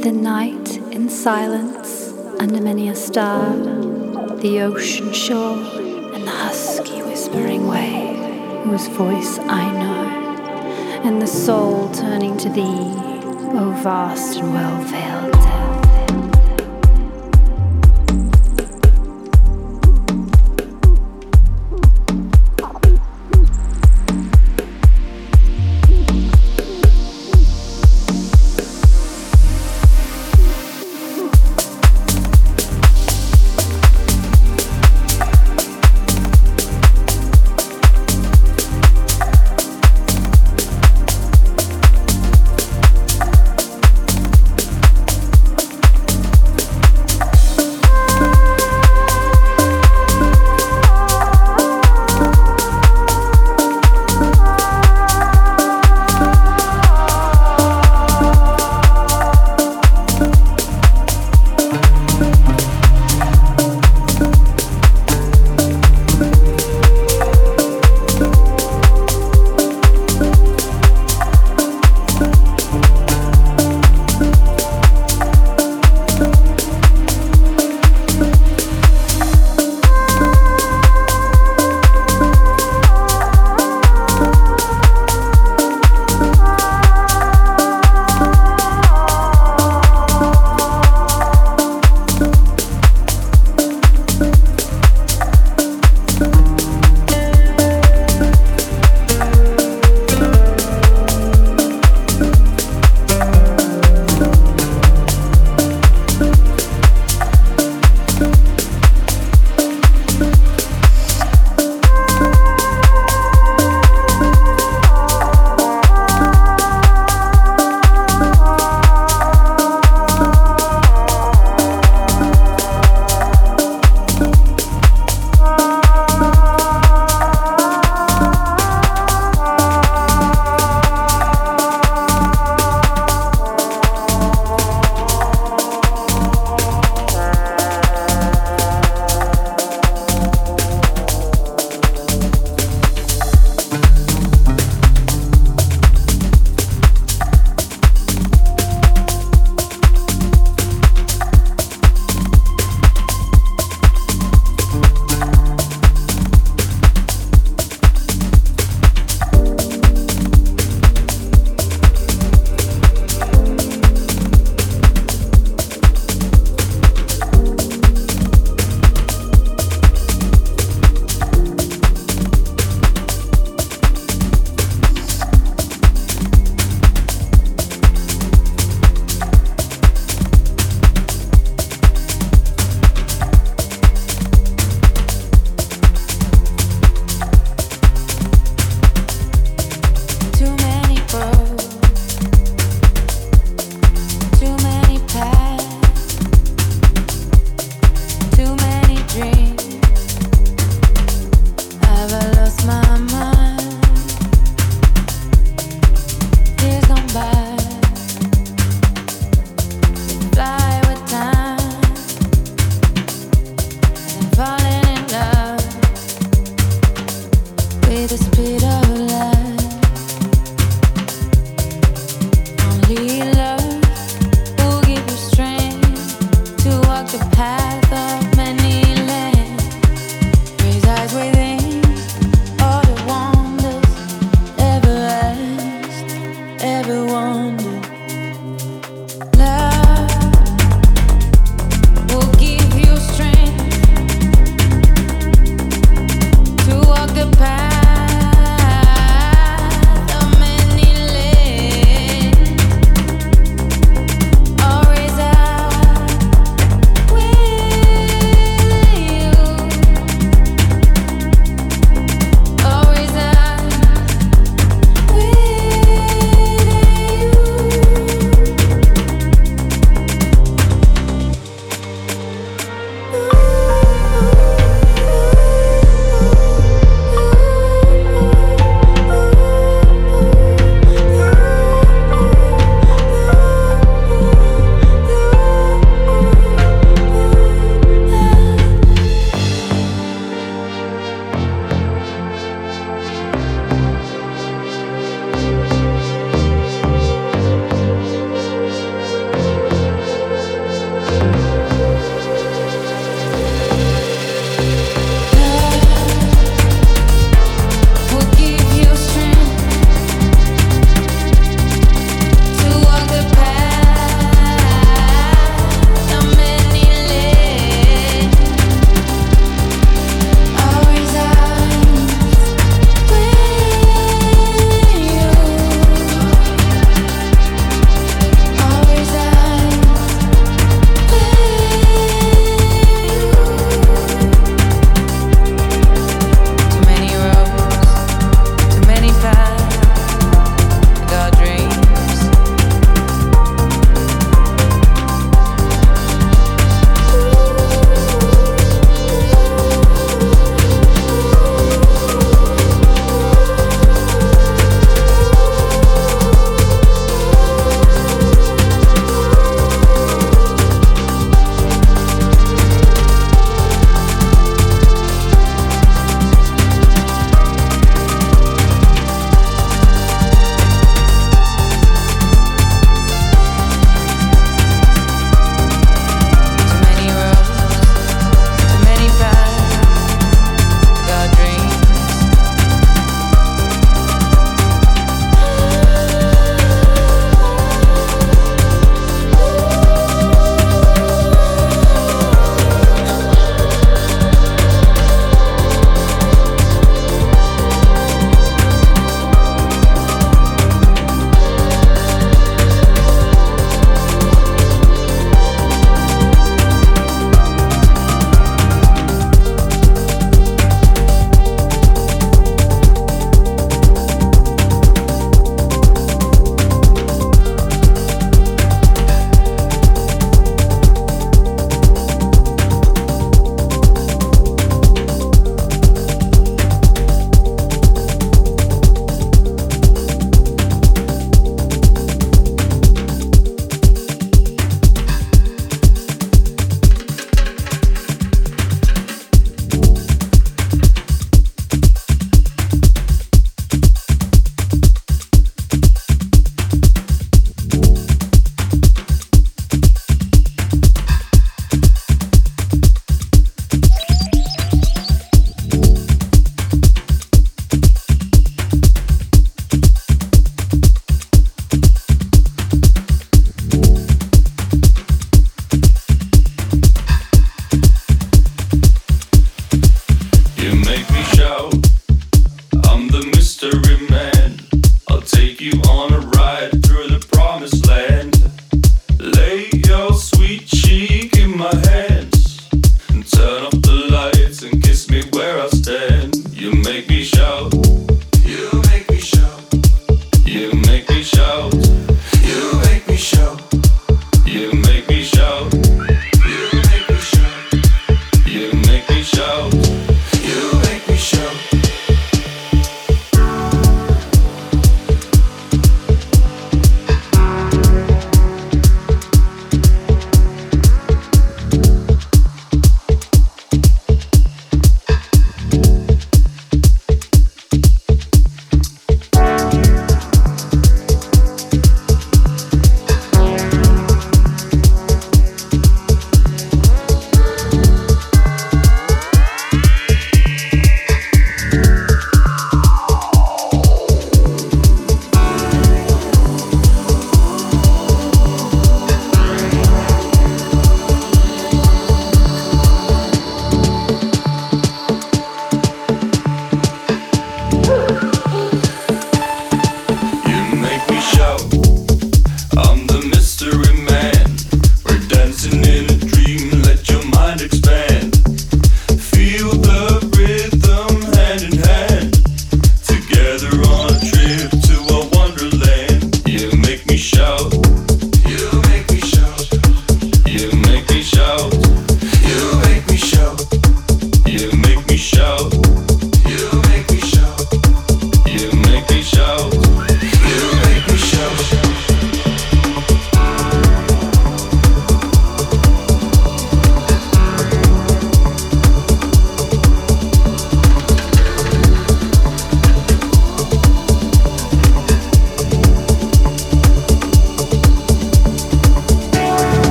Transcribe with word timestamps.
the 0.00 0.12
night, 0.12 0.76
in 0.92 1.08
silence, 1.08 2.12
under 2.38 2.60
many 2.60 2.88
a 2.88 2.94
star, 2.94 3.56
the 4.36 4.60
ocean 4.60 5.12
shore 5.12 5.56
and 6.14 6.24
the 6.24 6.30
husky 6.30 7.02
whispering 7.02 7.66
wave, 7.66 8.16
whose 8.64 8.86
voice 8.88 9.40
I 9.40 9.72
know, 9.72 11.02
and 11.02 11.20
the 11.20 11.26
soul 11.26 11.90
turning 11.92 12.36
to 12.38 12.48
thee, 12.48 12.94
O 13.60 13.76
vast 13.82 14.38
and 14.38 14.52
well 14.52 14.82
veiled 14.82 15.37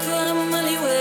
put 0.00 0.26
a 0.26 0.34
money 0.34 0.76
where 0.76 0.99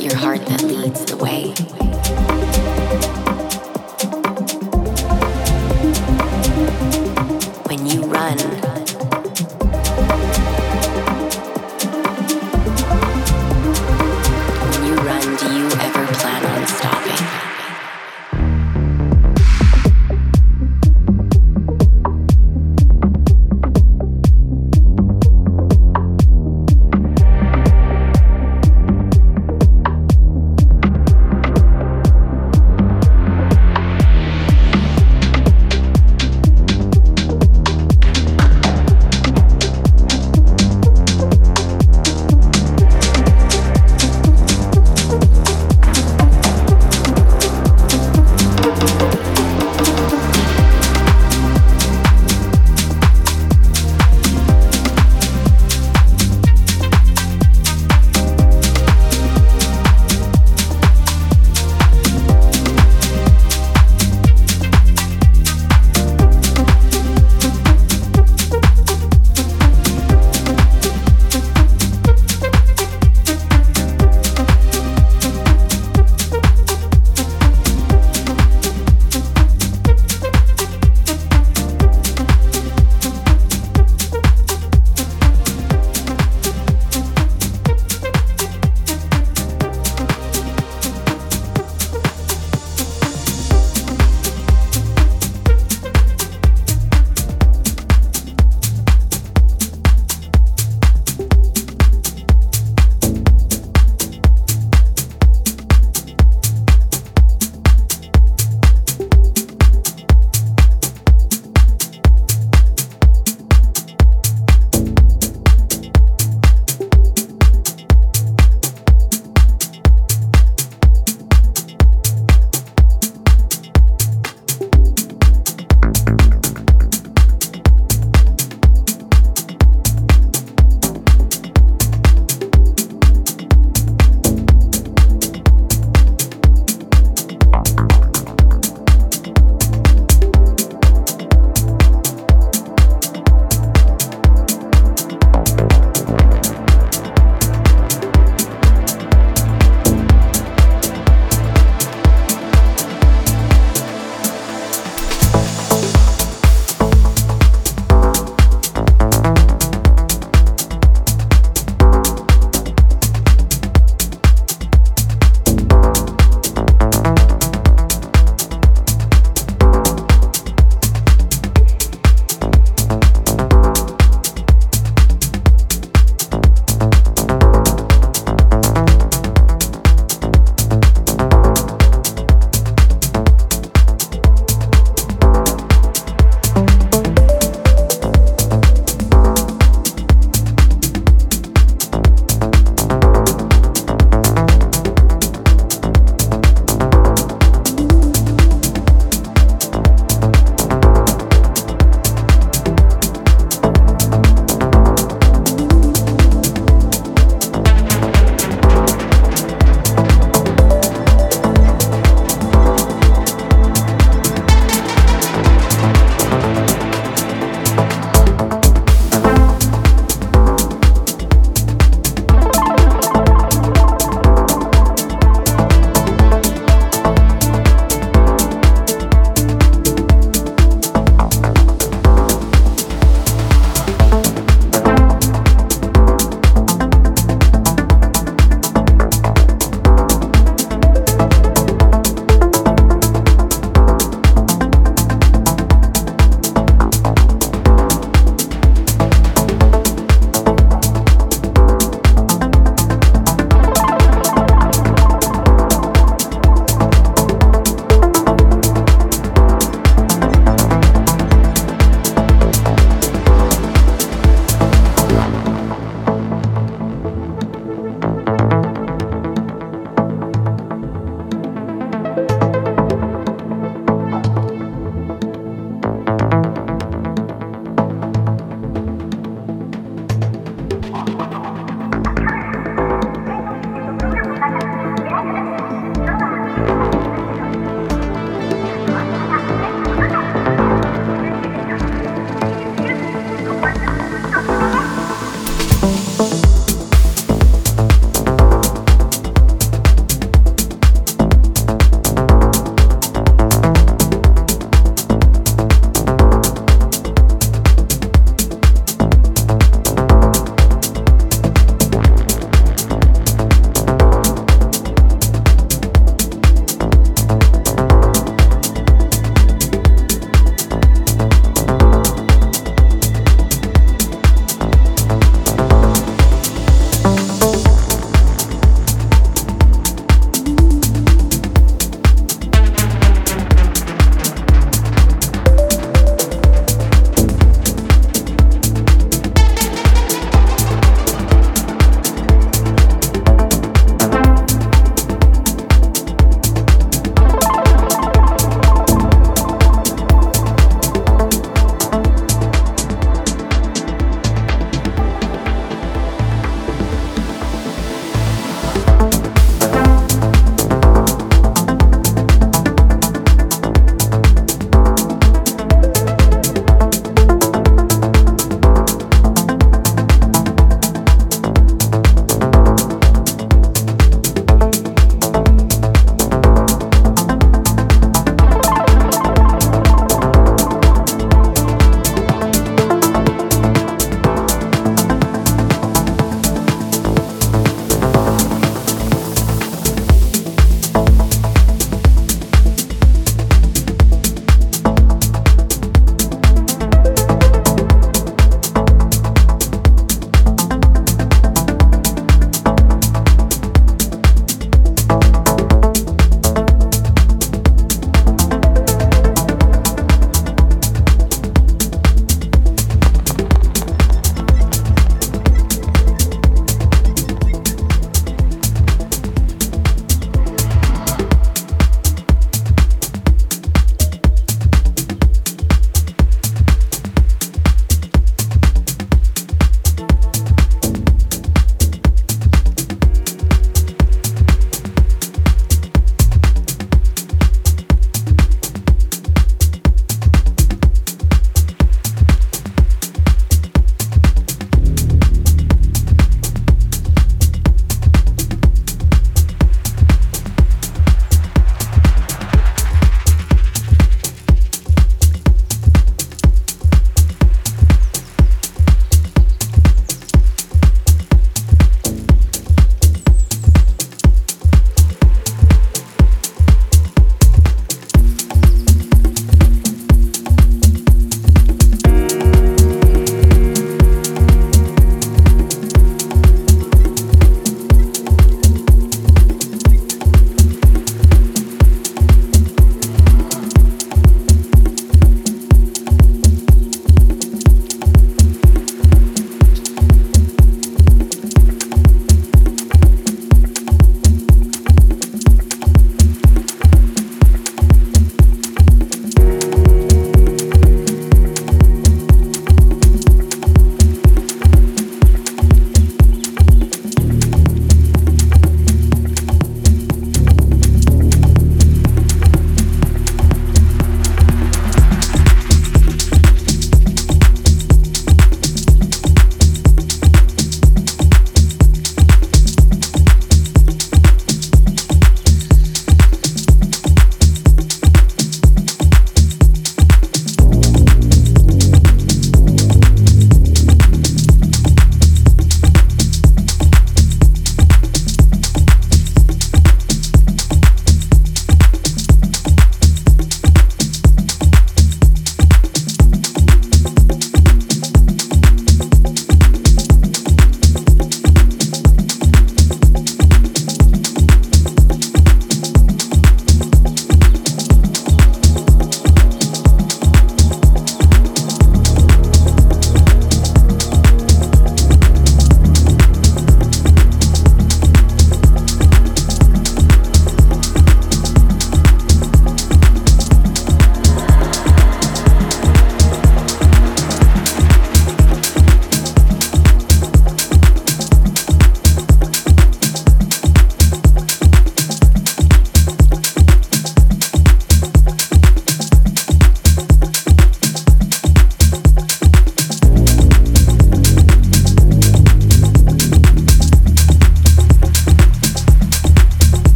your 0.00 0.16
heart 0.16 0.44
that 0.46 0.62
leads 0.62 1.04
the 1.04 1.16
way? 1.16 2.27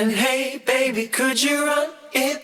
And 0.00 0.12
hey, 0.12 0.56
baby, 0.64 1.08
could 1.08 1.42
you 1.42 1.66
run 1.66 1.90
it 2.14 2.42